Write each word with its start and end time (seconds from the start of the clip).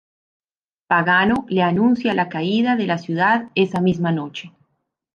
Pagano 0.87 1.45
le 1.47 1.61
anuncia 1.61 2.15
la 2.15 2.27
caída 2.27 2.75
de 2.75 2.87
la 2.87 2.97
ciudad 2.97 3.49
esa 3.53 3.81
misma 3.81 4.11
noche. 4.11 4.51